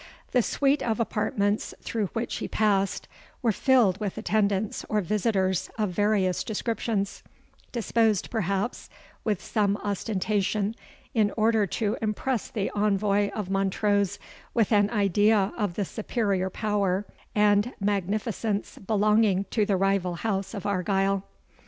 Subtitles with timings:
[0.31, 3.07] The suite of apartments through which he passed,
[3.43, 7.21] were filled with attendants or visitors of various descriptions,
[7.71, 8.89] disposed, perhaps,
[9.23, 10.75] with some ostentation,
[11.13, 14.17] in order to impress the envoy of Montrose
[14.55, 17.05] with an idea of the superior power
[17.35, 21.25] and magnificence belonging to the rival house of Argyle.